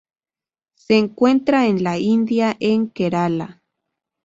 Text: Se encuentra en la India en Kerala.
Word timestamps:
Se 0.73 0.97
encuentra 0.97 1.67
en 1.67 1.83
la 1.83 1.99
India 1.99 2.57
en 2.59 2.89
Kerala. 2.89 3.61